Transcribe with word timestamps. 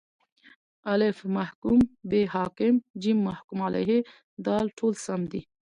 الف: 0.93 1.17
محکوم 1.37 1.79
به 2.09 2.19
ب: 2.29 2.31
حاکم 2.33 2.73
ج: 3.01 3.03
محکوم 3.27 3.59
علیه 3.67 3.97
د: 4.45 4.47
ټوله 4.77 4.97
سم 5.05 5.21
دي 5.31 5.41